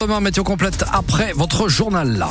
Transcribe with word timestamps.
Demain, 0.00 0.20
météo 0.20 0.44
complète 0.44 0.84
après 0.92 1.32
votre 1.32 1.68
journal 1.68 2.18
là. 2.18 2.30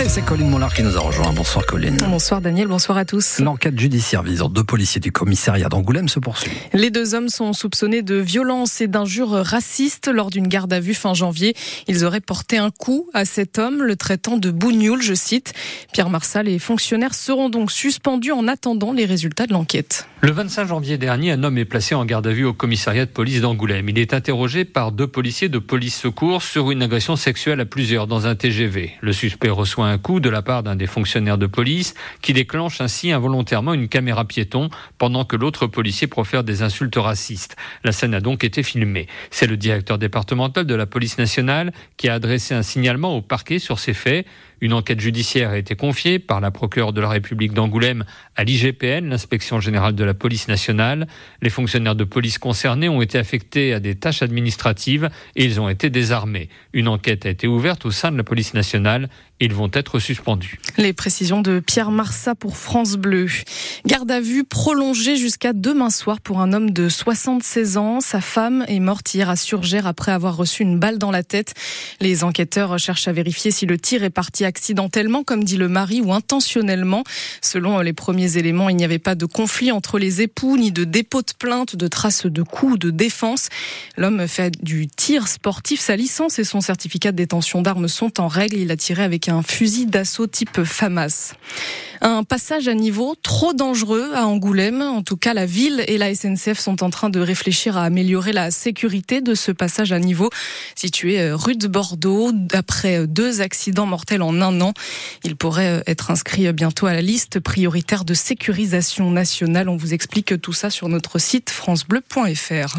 Et 0.00 0.08
c'est 0.08 0.22
Colline 0.22 0.48
Mollard 0.48 0.72
qui 0.72 0.84
nous 0.84 0.96
a 0.96 1.00
rejoint. 1.00 1.32
Bonsoir 1.32 1.66
Colline. 1.66 1.96
Bonsoir 2.08 2.40
Daniel, 2.40 2.68
bonsoir 2.68 2.96
à 2.96 3.04
tous. 3.04 3.40
L'enquête 3.40 3.78
judiciaire 3.78 4.22
visant 4.22 4.48
deux 4.48 4.62
policiers 4.62 5.00
du 5.00 5.10
commissariat 5.10 5.68
d'Angoulême 5.68 6.08
se 6.08 6.20
poursuit. 6.20 6.52
Les 6.72 6.90
deux 6.90 7.14
hommes 7.14 7.28
sont 7.28 7.52
soupçonnés 7.52 8.02
de 8.02 8.14
violence 8.14 8.80
et 8.80 8.86
d'injures 8.86 9.30
racistes 9.30 10.06
lors 10.06 10.30
d'une 10.30 10.46
garde 10.46 10.72
à 10.72 10.78
vue 10.78 10.94
fin 10.94 11.12
janvier. 11.12 11.54
Ils 11.88 12.04
auraient 12.04 12.20
porté 12.20 12.56
un 12.56 12.70
coup 12.70 13.10
à 13.12 13.24
cet 13.24 13.58
homme, 13.58 13.82
le 13.82 13.96
traitant 13.96 14.38
de 14.38 14.52
bougnoul, 14.52 15.02
je 15.02 15.12
cite. 15.12 15.52
Pierre 15.92 16.08
Marsal 16.08 16.48
et 16.48 16.60
fonctionnaires 16.60 17.14
seront 17.14 17.50
donc 17.50 17.72
suspendus 17.72 18.32
en 18.32 18.46
attendant 18.46 18.92
les 18.92 19.04
résultats 19.06 19.46
de 19.46 19.52
l'enquête. 19.52 20.06
Le 20.20 20.30
25 20.30 20.68
janvier 20.68 20.98
dernier, 20.98 21.32
un 21.32 21.42
homme 21.42 21.58
est 21.58 21.64
placé 21.64 21.96
en 21.96 22.04
garde 22.04 22.28
à 22.28 22.32
vue 22.32 22.44
au 22.44 22.54
commissariat 22.54 23.06
de 23.06 23.10
police 23.10 23.40
d'Angoulême. 23.40 23.88
Il 23.88 23.98
est 23.98 24.14
interrogé 24.14 24.64
par 24.64 24.92
deux 24.92 25.08
policiers 25.08 25.48
de 25.48 25.58
police 25.58 25.96
secours 25.96 26.42
sur 26.42 26.70
une 26.70 26.80
agression 26.92 27.16
sexuelle 27.16 27.58
à 27.58 27.64
plusieurs 27.64 28.06
dans 28.06 28.26
un 28.26 28.34
TGV. 28.34 28.92
Le 29.00 29.14
suspect 29.14 29.48
reçoit 29.48 29.86
un 29.86 29.96
coup 29.96 30.20
de 30.20 30.28
la 30.28 30.42
part 30.42 30.62
d'un 30.62 30.76
des 30.76 30.86
fonctionnaires 30.86 31.38
de 31.38 31.46
police 31.46 31.94
qui 32.20 32.34
déclenche 32.34 32.82
ainsi 32.82 33.12
involontairement 33.12 33.72
une 33.72 33.88
caméra 33.88 34.26
piéton 34.26 34.68
pendant 34.98 35.24
que 35.24 35.34
l'autre 35.34 35.66
policier 35.66 36.06
profère 36.06 36.44
des 36.44 36.60
insultes 36.60 36.96
racistes. 36.96 37.56
La 37.82 37.92
scène 37.92 38.12
a 38.12 38.20
donc 38.20 38.44
été 38.44 38.62
filmée. 38.62 39.06
C'est 39.30 39.46
le 39.46 39.56
directeur 39.56 39.96
départemental 39.96 40.66
de 40.66 40.74
la 40.74 40.84
police 40.84 41.16
nationale 41.16 41.72
qui 41.96 42.10
a 42.10 42.14
adressé 42.14 42.52
un 42.52 42.62
signalement 42.62 43.16
au 43.16 43.22
parquet 43.22 43.58
sur 43.58 43.78
ces 43.78 43.94
faits. 43.94 44.26
Une 44.62 44.74
enquête 44.74 45.00
judiciaire 45.00 45.50
a 45.50 45.58
été 45.58 45.74
confiée 45.74 46.20
par 46.20 46.40
la 46.40 46.52
procureure 46.52 46.92
de 46.92 47.00
la 47.00 47.08
République 47.08 47.52
d'Angoulême 47.52 48.04
à 48.36 48.44
l'IGPN, 48.44 49.08
l'inspection 49.08 49.58
générale 49.58 49.96
de 49.96 50.04
la 50.04 50.14
police 50.14 50.46
nationale. 50.46 51.08
Les 51.42 51.50
fonctionnaires 51.50 51.96
de 51.96 52.04
police 52.04 52.38
concernés 52.38 52.88
ont 52.88 53.02
été 53.02 53.18
affectés 53.18 53.74
à 53.74 53.80
des 53.80 53.96
tâches 53.96 54.22
administratives 54.22 55.10
et 55.34 55.44
ils 55.44 55.60
ont 55.60 55.68
été 55.68 55.90
désarmés. 55.90 56.48
Une 56.74 56.86
enquête 56.86 57.26
a 57.26 57.30
été 57.30 57.48
ouverte 57.48 57.84
au 57.86 57.90
sein 57.90 58.12
de 58.12 58.16
la 58.16 58.22
police 58.22 58.54
nationale. 58.54 59.10
Ils 59.40 59.52
vont 59.52 59.70
être 59.72 59.98
suspendus. 59.98 60.60
Les 60.78 60.92
précisions 60.92 61.42
de 61.42 61.58
Pierre 61.58 61.90
Marsat 61.90 62.36
pour 62.36 62.56
France 62.56 62.94
Bleu. 62.94 63.26
Garde 63.84 64.12
à 64.12 64.20
vue 64.20 64.44
prolongée 64.44 65.16
jusqu'à 65.16 65.52
demain 65.52 65.90
soir 65.90 66.20
pour 66.20 66.40
un 66.40 66.52
homme 66.52 66.70
de 66.70 66.88
76 66.88 67.78
ans. 67.78 68.00
Sa 68.00 68.20
femme 68.20 68.64
est 68.68 68.78
morte 68.78 69.12
hier 69.12 69.28
à 69.28 69.34
Surgère 69.34 69.88
après 69.88 70.12
avoir 70.12 70.36
reçu 70.36 70.62
une 70.62 70.78
balle 70.78 70.98
dans 70.98 71.10
la 71.10 71.24
tête. 71.24 71.54
Les 71.98 72.22
enquêteurs 72.22 72.78
cherchent 72.78 73.08
à 73.08 73.12
vérifier 73.12 73.50
si 73.50 73.66
le 73.66 73.78
tir 73.78 74.04
est 74.04 74.10
parti 74.10 74.44
accidentellement, 74.44 75.24
comme 75.24 75.42
dit 75.42 75.56
le 75.56 75.66
mari, 75.66 76.00
ou 76.00 76.12
intentionnellement. 76.12 77.02
Selon 77.40 77.80
les 77.80 77.92
premiers 77.92 78.36
éléments, 78.36 78.68
il 78.68 78.76
n'y 78.76 78.84
avait 78.84 79.00
pas 79.00 79.16
de 79.16 79.26
conflit 79.26 79.72
entre 79.72 79.98
les 79.98 80.22
époux, 80.22 80.56
ni 80.56 80.70
de 80.70 80.84
dépôt 80.84 81.22
de 81.22 81.32
plainte, 81.36 81.74
de 81.74 81.88
traces 81.88 82.26
de 82.26 82.42
coups, 82.42 82.78
de 82.78 82.90
défense. 82.90 83.48
L'homme 83.96 84.28
fait 84.28 84.62
du 84.62 84.86
tir 84.86 85.26
sportif. 85.26 85.80
Sa 85.80 85.96
licence 85.96 86.38
et 86.38 86.44
son 86.44 86.60
certificat 86.60 87.10
de 87.10 87.16
détention 87.16 87.62
d'armes 87.62 87.88
sont 87.88 88.20
en 88.20 88.28
règle. 88.28 88.58
Il 88.58 88.70
a 88.70 88.76
tiré 88.76 89.02
avec 89.02 89.28
un 89.28 89.42
fusil 89.42 89.86
d'assaut 89.86 90.28
type 90.28 90.62
FAMAS. 90.62 91.34
Un 92.00 92.24
passage 92.24 92.66
à 92.66 92.74
niveau 92.74 93.14
trop 93.22 93.52
dangereux 93.52 93.71
à 94.14 94.26
Angoulême. 94.26 94.82
En 94.82 95.02
tout 95.02 95.16
cas, 95.16 95.32
la 95.32 95.46
ville 95.46 95.82
et 95.88 95.96
la 95.96 96.14
SNCF 96.14 96.58
sont 96.58 96.82
en 96.82 96.90
train 96.90 97.08
de 97.08 97.20
réfléchir 97.20 97.78
à 97.78 97.84
améliorer 97.84 98.32
la 98.32 98.50
sécurité 98.50 99.22
de 99.22 99.34
ce 99.34 99.50
passage 99.50 99.92
à 99.92 99.98
niveau 99.98 100.28
situé 100.74 101.20
euh, 101.20 101.34
rue 101.34 101.56
de 101.56 101.66
Bordeaux 101.68 102.32
après 102.52 103.06
deux 103.06 103.40
accidents 103.40 103.86
mortels 103.86 104.20
en 104.20 104.40
un 104.42 104.60
an. 104.60 104.74
Il 105.24 105.36
pourrait 105.36 105.80
euh, 105.80 105.82
être 105.86 106.10
inscrit 106.10 106.52
bientôt 106.52 106.86
à 106.86 106.92
la 106.92 107.00
liste 107.00 107.40
prioritaire 107.40 108.04
de 108.04 108.12
sécurisation 108.14 109.10
nationale. 109.10 109.70
On 109.70 109.76
vous 109.76 109.94
explique 109.94 110.40
tout 110.42 110.52
ça 110.52 110.68
sur 110.68 110.88
notre 110.88 111.18
site 111.18 111.48
francebleu.fr. 111.48 112.78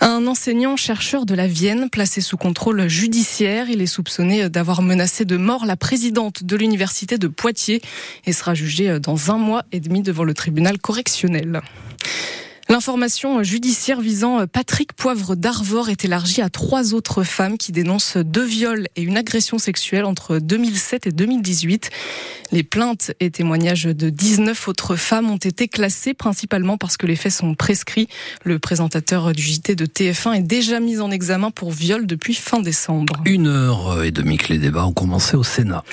Un 0.00 0.26
enseignant 0.26 0.76
chercheur 0.76 1.26
de 1.26 1.34
la 1.34 1.46
Vienne 1.46 1.88
placé 1.90 2.20
sous 2.20 2.36
contrôle 2.36 2.86
judiciaire. 2.88 3.70
Il 3.70 3.80
est 3.80 3.86
soupçonné 3.86 4.48
d'avoir 4.48 4.82
menacé 4.82 5.24
de 5.24 5.36
mort 5.36 5.64
la 5.64 5.76
présidente 5.76 6.44
de 6.44 6.56
l'université 6.56 7.18
de 7.18 7.28
Poitiers 7.28 7.80
et 8.24 8.32
sera 8.32 8.54
jugé 8.54 9.00
dans 9.00 9.30
un 9.30 9.38
mois 9.38 9.64
et 9.72 9.80
demi 9.80 10.02
devant 10.02 10.24
le 10.24 10.34
tribunal 10.34 10.78
correctionnel. 10.78 11.62
L'information 12.68 13.44
judiciaire 13.44 14.00
visant 14.00 14.44
Patrick 14.48 14.92
Poivre 14.92 15.36
d'Arvor 15.36 15.88
est 15.88 16.04
élargie 16.04 16.42
à 16.42 16.48
trois 16.48 16.94
autres 16.94 17.22
femmes 17.22 17.58
qui 17.58 17.70
dénoncent 17.70 18.16
deux 18.16 18.44
viols 18.44 18.88
et 18.96 19.02
une 19.02 19.16
agression 19.16 19.58
sexuelle 19.58 20.04
entre 20.04 20.38
2007 20.40 21.06
et 21.06 21.12
2018. 21.12 21.90
Les 22.52 22.64
plaintes 22.64 23.12
et 23.20 23.30
témoignages 23.30 23.84
de 23.84 24.10
19 24.10 24.68
autres 24.68 24.96
femmes 24.96 25.30
ont 25.30 25.36
été 25.36 25.68
classés 25.68 26.12
principalement 26.12 26.76
parce 26.76 26.96
que 26.96 27.06
les 27.06 27.14
faits 27.14 27.32
sont 27.32 27.54
prescrits. 27.54 28.08
Le 28.44 28.58
présentateur 28.58 29.32
du 29.32 29.42
JT 29.42 29.76
de 29.76 29.86
TF1 29.86 30.38
est 30.38 30.42
déjà 30.42 30.80
mis 30.80 30.98
en 30.98 31.12
examen 31.12 31.52
pour 31.52 31.70
viol 31.70 32.06
depuis 32.06 32.34
fin 32.34 32.60
décembre. 32.60 33.22
Une 33.24 33.46
heure 33.46 34.02
et 34.02 34.10
demie 34.10 34.38
que 34.38 34.52
les 34.52 34.58
débats 34.58 34.86
ont 34.86 34.92
commencé 34.92 35.36
au 35.36 35.44
Sénat. 35.44 35.84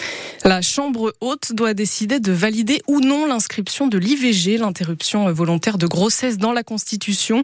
La 0.44 0.62
Chambre 0.62 1.14
haute 1.22 1.54
doit 1.54 1.74
décider 1.74 2.20
de 2.20 2.32
valider 2.32 2.82
ou 2.88 3.00
non 3.00 3.28
l'inscription 3.28 3.88
de 3.88 3.98
l'IVG, 4.00 4.58
l'interruption 4.58 5.32
volontaire 5.32 5.78
de 5.78 5.86
grossesse 5.86 6.38
dans 6.38 6.52
la 6.52 6.63
Constitution. 6.64 7.44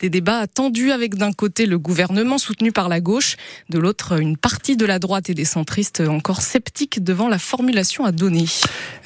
Des 0.00 0.10
débats 0.10 0.38
attendus 0.38 0.92
avec 0.92 1.16
d'un 1.16 1.32
côté 1.32 1.66
le 1.66 1.78
gouvernement 1.78 2.38
soutenu 2.38 2.72
par 2.72 2.88
la 2.88 3.00
gauche, 3.00 3.36
de 3.68 3.78
l'autre 3.78 4.20
une 4.20 4.36
partie 4.36 4.76
de 4.76 4.86
la 4.86 4.98
droite 4.98 5.30
et 5.30 5.34
des 5.34 5.44
centristes 5.44 6.00
encore 6.00 6.42
sceptiques 6.42 7.02
devant 7.02 7.28
la 7.28 7.38
formulation 7.38 8.04
à 8.04 8.12
donner. 8.12 8.46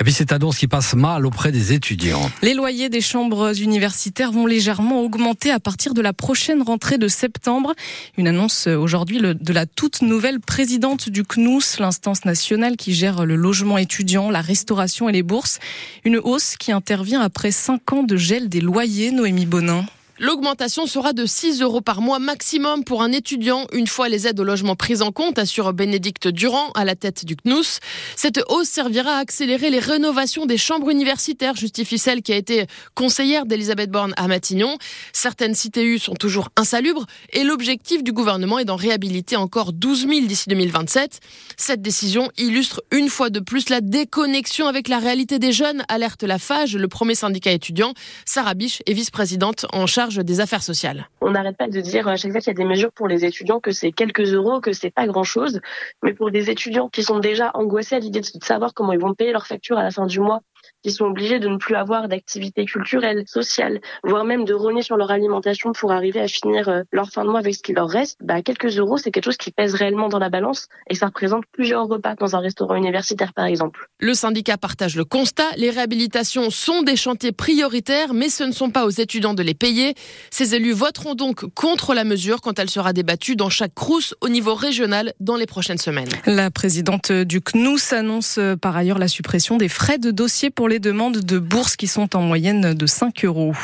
Et 0.00 0.04
puis 0.04 0.12
cette 0.12 0.32
annonce 0.32 0.58
qui 0.58 0.68
passe 0.68 0.94
mal 0.94 1.26
auprès 1.26 1.52
des 1.52 1.72
étudiants. 1.72 2.30
Les 2.42 2.54
loyers 2.54 2.88
des 2.88 3.00
chambres 3.00 3.58
universitaires 3.60 4.32
vont 4.32 4.46
légèrement 4.46 5.02
augmenter 5.02 5.50
à 5.50 5.60
partir 5.60 5.94
de 5.94 6.02
la 6.02 6.12
prochaine 6.12 6.62
rentrée 6.62 6.98
de 6.98 7.08
septembre. 7.08 7.74
Une 8.18 8.28
annonce 8.28 8.66
aujourd'hui 8.66 9.20
de 9.20 9.52
la 9.52 9.66
toute 9.66 10.02
nouvelle 10.02 10.40
présidente 10.40 11.08
du 11.08 11.24
CNUS, 11.24 11.78
l'instance 11.78 12.24
nationale 12.24 12.76
qui 12.76 12.94
gère 12.94 13.24
le 13.24 13.36
logement 13.36 13.78
étudiant, 13.78 14.30
la 14.30 14.40
restauration 14.40 15.08
et 15.08 15.12
les 15.12 15.22
bourses. 15.22 15.58
Une 16.04 16.18
hausse 16.18 16.56
qui 16.56 16.72
intervient 16.72 17.20
après 17.20 17.50
cinq 17.50 17.92
ans 17.92 18.02
de 18.02 18.16
gel 18.16 18.48
des 18.48 18.60
loyers, 18.60 19.10
Noémie 19.10 19.46
Bonin. 19.52 19.84
L'augmentation 20.22 20.86
sera 20.86 21.12
de 21.12 21.26
6 21.26 21.62
euros 21.62 21.80
par 21.80 22.00
mois 22.00 22.20
maximum 22.20 22.84
pour 22.84 23.02
un 23.02 23.10
étudiant, 23.10 23.66
une 23.72 23.88
fois 23.88 24.08
les 24.08 24.28
aides 24.28 24.38
au 24.38 24.44
logement 24.44 24.76
prises 24.76 25.02
en 25.02 25.10
compte, 25.10 25.36
assure 25.36 25.72
Bénédicte 25.72 26.28
Durand 26.28 26.70
à 26.76 26.84
la 26.84 26.94
tête 26.94 27.24
du 27.24 27.34
CNUS. 27.34 27.80
Cette 28.14 28.40
hausse 28.48 28.68
servira 28.68 29.16
à 29.16 29.18
accélérer 29.18 29.68
les 29.68 29.80
rénovations 29.80 30.46
des 30.46 30.58
chambres 30.58 30.90
universitaires, 30.90 31.56
justifie 31.56 31.98
celle 31.98 32.22
qui 32.22 32.32
a 32.32 32.36
été 32.36 32.66
conseillère 32.94 33.46
d'Elisabeth 33.46 33.90
Borne 33.90 34.14
à 34.16 34.28
Matignon. 34.28 34.78
Certaines 35.12 35.56
CTU 35.56 35.98
sont 35.98 36.14
toujours 36.14 36.50
insalubres 36.54 37.06
et 37.32 37.42
l'objectif 37.42 38.04
du 38.04 38.12
gouvernement 38.12 38.60
est 38.60 38.64
d'en 38.64 38.76
réhabiliter 38.76 39.34
encore 39.34 39.72
12 39.72 40.06
000 40.06 40.26
d'ici 40.26 40.48
2027. 40.48 41.18
Cette 41.56 41.82
décision 41.82 42.30
illustre 42.38 42.80
une 42.92 43.08
fois 43.08 43.28
de 43.28 43.40
plus 43.40 43.70
la 43.70 43.80
déconnexion 43.80 44.68
avec 44.68 44.86
la 44.86 45.00
réalité 45.00 45.40
des 45.40 45.50
jeunes, 45.50 45.82
alerte 45.88 46.22
la 46.22 46.38
FAGE, 46.38 46.76
le 46.76 46.86
premier 46.86 47.16
syndicat 47.16 47.50
étudiant. 47.50 47.92
Sarah 48.24 48.54
Biche 48.54 48.82
est 48.86 48.92
vice-présidente 48.92 49.66
en 49.72 49.88
charge 49.88 50.11
des 50.20 50.40
affaires 50.40 50.62
sociales. 50.62 51.08
On 51.20 51.30
n'arrête 51.30 51.56
pas 51.56 51.68
de 51.68 51.80
dire 51.80 52.08
à 52.08 52.16
chaque 52.16 52.32
fois 52.32 52.40
qu'il 52.40 52.52
y 52.52 52.56
a 52.56 52.58
des 52.62 52.64
mesures 52.64 52.92
pour 52.92 53.08
les 53.08 53.24
étudiants 53.24 53.60
que 53.60 53.70
c'est 53.70 53.92
quelques 53.92 54.32
euros, 54.32 54.60
que 54.60 54.72
c'est 54.72 54.90
pas 54.90 55.06
grand 55.06 55.24
chose. 55.24 55.60
Mais 56.02 56.12
pour 56.12 56.30
des 56.30 56.50
étudiants 56.50 56.88
qui 56.88 57.02
sont 57.02 57.18
déjà 57.18 57.50
angoissés 57.54 57.96
à 57.96 57.98
l'idée 57.98 58.20
de 58.20 58.44
savoir 58.44 58.74
comment 58.74 58.92
ils 58.92 59.00
vont 59.00 59.14
payer 59.14 59.32
leurs 59.32 59.46
factures 59.46 59.78
à 59.78 59.82
la 59.82 59.90
fin 59.90 60.06
du 60.06 60.20
mois, 60.20 60.40
qui 60.82 60.90
sont 60.90 61.06
obligés 61.06 61.38
de 61.38 61.48
ne 61.48 61.56
plus 61.56 61.74
avoir 61.74 62.08
d'activités 62.08 62.64
culturelles, 62.64 63.24
sociales, 63.26 63.80
voire 64.04 64.24
même 64.24 64.44
de 64.44 64.54
rogner 64.54 64.82
sur 64.82 64.96
leur 64.96 65.10
alimentation 65.10 65.72
pour 65.72 65.92
arriver 65.92 66.20
à 66.20 66.28
finir 66.28 66.68
euh, 66.68 66.82
leur 66.92 67.08
fin 67.08 67.24
de 67.24 67.30
mois 67.30 67.40
avec 67.40 67.54
ce 67.54 67.62
qui 67.62 67.72
leur 67.72 67.88
reste, 67.88 68.18
bah, 68.20 68.42
quelques 68.42 68.78
euros, 68.78 68.98
c'est 68.98 69.10
quelque 69.10 69.24
chose 69.24 69.36
qui 69.36 69.50
pèse 69.50 69.74
réellement 69.74 70.08
dans 70.08 70.18
la 70.18 70.28
balance 70.28 70.68
et 70.90 70.94
ça 70.94 71.06
représente 71.06 71.44
plusieurs 71.52 71.86
repas 71.86 72.14
dans 72.14 72.36
un 72.36 72.40
restaurant 72.40 72.74
universitaire, 72.74 73.32
par 73.32 73.46
exemple. 73.46 73.88
Le 73.98 74.14
syndicat 74.14 74.58
partage 74.58 74.96
le 74.96 75.04
constat. 75.04 75.50
Les 75.56 75.70
réhabilitations 75.70 76.50
sont 76.50 76.82
des 76.82 76.96
chantiers 76.96 77.32
prioritaires, 77.32 78.14
mais 78.14 78.28
ce 78.28 78.44
ne 78.44 78.52
sont 78.52 78.70
pas 78.70 78.84
aux 78.84 78.90
étudiants 78.90 79.34
de 79.34 79.42
les 79.42 79.54
payer. 79.54 79.94
Ces 80.30 80.54
élus 80.54 80.72
voteront 80.72 81.14
donc 81.14 81.44
contre 81.54 81.94
la 81.94 82.04
mesure 82.04 82.40
quand 82.40 82.58
elle 82.58 82.70
sera 82.70 82.92
débattue 82.92 83.36
dans 83.36 83.50
chaque 83.50 83.74
crous 83.74 84.14
au 84.20 84.28
niveau 84.28 84.54
régional 84.54 85.12
dans 85.20 85.36
les 85.36 85.46
prochaines 85.46 85.78
semaines. 85.78 86.08
La 86.26 86.50
présidente 86.50 87.12
du 87.12 87.40
CNUS 87.40 87.92
annonce 87.92 88.38
euh, 88.38 88.56
par 88.56 88.76
ailleurs 88.76 88.98
la 88.98 89.08
suppression 89.08 89.56
des 89.56 89.68
frais 89.68 89.98
de 89.98 90.10
dossier 90.10 90.50
pour 90.50 90.68
les 90.68 90.71
demandes 90.78 91.18
de 91.18 91.38
bourses 91.38 91.76
qui 91.76 91.86
sont 91.86 92.16
en 92.16 92.22
moyenne 92.22 92.74
de 92.74 92.86
5 92.86 93.24
euros. 93.24 93.54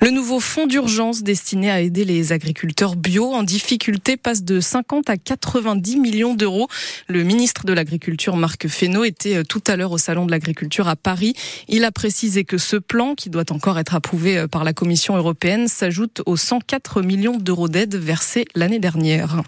Le 0.00 0.10
nouveau 0.10 0.40
fonds 0.40 0.66
d'urgence 0.66 1.22
destiné 1.22 1.70
à 1.70 1.80
aider 1.80 2.04
les 2.04 2.32
agriculteurs 2.32 2.96
bio 2.96 3.32
en 3.32 3.42
difficulté 3.42 4.16
passe 4.16 4.42
de 4.42 4.60
50 4.60 5.10
à 5.10 5.16
90 5.16 5.98
millions 5.98 6.34
d'euros. 6.34 6.68
Le 7.06 7.22
ministre 7.22 7.64
de 7.64 7.72
l'Agriculture, 7.72 8.36
Marc 8.36 8.68
Fesneau, 8.68 9.04
était 9.04 9.44
tout 9.44 9.62
à 9.66 9.76
l'heure 9.76 9.92
au 9.92 9.98
Salon 9.98 10.26
de 10.26 10.30
l'Agriculture 10.30 10.88
à 10.88 10.96
Paris. 10.96 11.34
Il 11.68 11.84
a 11.84 11.92
précisé 11.92 12.44
que 12.44 12.58
ce 12.58 12.76
plan, 12.76 13.14
qui 13.14 13.30
doit 13.30 13.50
encore 13.50 13.78
être 13.78 13.94
approuvé 13.94 14.46
par 14.50 14.64
la 14.64 14.72
Commission 14.72 15.16
européenne, 15.16 15.68
s'ajoute 15.68 16.22
aux 16.26 16.36
104 16.36 17.02
millions 17.02 17.36
d'euros 17.36 17.68
d'aide 17.68 17.96
versés 17.96 18.44
l'année 18.54 18.78
dernière. 18.78 19.42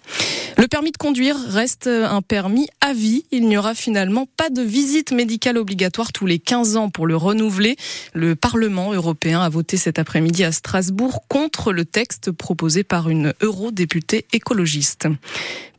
Le 0.58 0.68
permis 0.68 0.92
de 0.92 0.96
conduire 0.96 1.36
reste 1.48 1.86
un 1.86 2.22
permis 2.22 2.68
à 2.80 2.92
vie. 2.92 3.24
Il 3.32 3.46
n'y 3.48 3.56
aura 3.56 3.74
finalement 3.74 4.26
pas 4.36 4.50
de 4.50 4.62
visite 4.62 5.12
médicale 5.12 5.58
obligatoire 5.58 6.12
tous 6.12 6.26
les 6.26 6.38
15 6.38 6.76
ans 6.76 6.90
pour 6.92 7.06
le 7.06 7.16
renouveler. 7.16 7.76
Le 8.14 8.36
Parlement 8.36 8.92
européen 8.92 9.40
a 9.40 9.48
voté 9.48 9.76
cet 9.76 9.98
après-midi 9.98 10.44
à 10.44 10.52
Strasbourg 10.52 11.24
contre 11.28 11.72
le 11.72 11.84
texte 11.84 12.30
proposé 12.30 12.84
par 12.84 13.08
une 13.08 13.32
eurodéputée 13.42 14.26
écologiste. 14.32 15.08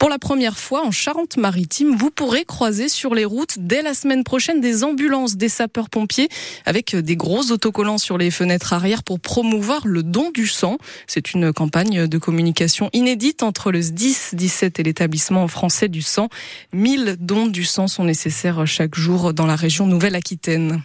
Pour 0.04 0.10
la 0.10 0.20
première 0.20 0.58
fois 0.58 0.86
en 0.86 0.92
Charente-Maritime, 0.92 1.96
vous 1.96 2.12
pourrez 2.12 2.44
croiser 2.44 2.90
sur 2.90 3.16
les 3.16 3.24
routes 3.24 3.56
dès 3.58 3.82
la 3.82 3.94
semaine 3.94 4.26
prochaine 4.26 4.60
des 4.60 4.84
ambulances 4.84 5.38
des 5.38 5.48
sapeurs-pompiers 5.48 6.28
avec 6.66 6.94
des 6.94 7.16
gros 7.16 7.54
autocollants 7.54 7.98
sur 7.98 8.18
les 8.18 8.30
fenêtres 8.30 8.74
arrière 8.74 9.04
pour 9.04 9.22
promouvoir 9.22 9.88
le 9.88 10.04
don 10.04 10.30
du 10.32 10.46
sang. 10.46 10.78
C'est 11.08 11.34
une 11.34 11.54
campagne 11.54 12.06
de 12.06 12.18
communication 12.18 12.90
inédite 12.92 13.44
entre 13.44 13.72
le 13.72 13.80
10, 13.80 14.32
17 14.34 14.82
et 14.82 14.84
l'établissement 14.84 15.48
français 15.48 15.88
du 15.88 16.02
sang. 16.02 16.28
1000 16.74 17.16
dons 17.22 17.48
du 17.48 17.64
sang 17.64 17.88
sont 17.88 18.04
nécessaires 18.04 18.68
chaque 18.68 18.96
jour 18.96 19.34
dans 19.34 19.46
la 19.46 19.56
région 19.56 19.88
Nouvelle-Aquitaine. 19.88 20.82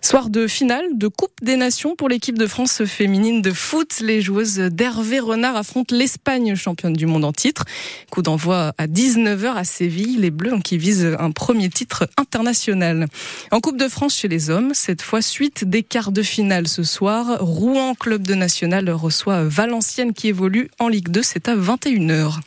Soir 0.00 0.30
de 0.30 0.46
finale 0.46 0.84
de 0.94 1.08
Coupe 1.08 1.32
des 1.42 1.56
Nations 1.56 1.94
pour 1.94 2.08
l'équipe 2.08 2.38
de 2.38 2.46
France 2.46 2.84
féminine 2.84 3.42
de 3.42 3.52
foot. 3.52 4.00
Les 4.00 4.22
joueuses 4.22 4.56
d'Hervé 4.56 5.20
Renard 5.20 5.56
affrontent 5.56 5.94
l'Espagne, 5.94 6.54
championne 6.54 6.94
du 6.94 7.06
monde 7.06 7.24
en 7.24 7.32
titre. 7.32 7.64
Coup 8.10 8.22
d'envoi 8.22 8.47
à 8.52 8.86
19h 8.86 9.54
à 9.54 9.64
Séville. 9.64 10.18
Les 10.18 10.30
Bleus 10.30 10.58
qui 10.64 10.78
visent 10.78 11.16
un 11.18 11.30
premier 11.30 11.68
titre 11.68 12.08
international. 12.16 13.06
En 13.50 13.60
Coupe 13.60 13.78
de 13.78 13.88
France 13.88 14.16
chez 14.16 14.28
les 14.28 14.50
hommes, 14.50 14.72
cette 14.74 15.02
fois 15.02 15.22
suite 15.22 15.64
des 15.64 15.82
quarts 15.82 16.12
de 16.12 16.22
finale 16.22 16.68
ce 16.68 16.82
soir. 16.82 17.38
Rouen, 17.40 17.94
club 17.94 18.22
de 18.26 18.34
national, 18.34 18.90
reçoit 18.90 19.44
Valenciennes 19.44 20.12
qui 20.12 20.28
évolue 20.28 20.70
en 20.78 20.88
Ligue 20.88 21.08
2. 21.08 21.22
C'est 21.22 21.48
à 21.48 21.56
21h. 21.56 22.40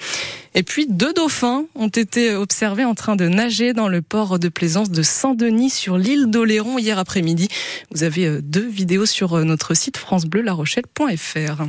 Et 0.54 0.64
puis 0.64 0.86
deux 0.88 1.14
dauphins 1.14 1.66
ont 1.76 1.88
été 1.88 2.36
observés 2.36 2.84
en 2.84 2.94
train 2.94 3.16
de 3.16 3.28
nager 3.28 3.74
dans 3.74 3.88
le 3.88 4.02
port 4.02 4.38
de 4.38 4.50
plaisance 4.50 4.90
de 4.90 5.02
Saint-Denis 5.02 5.70
sur 5.70 5.98
l'île 5.98 6.28
d'Oléron 6.28 6.78
hier 6.78 7.00
après-midi. 7.00 7.48
Vous 7.92 8.04
avez 8.04 8.42
deux 8.42 8.68
vidéos 8.68 9.06
sur 9.06 9.38
notre 9.46 9.74
site 9.74 9.98
francebleu-larochelle.fr. 9.98 11.64